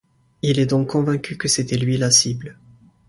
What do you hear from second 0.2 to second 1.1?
Il est donc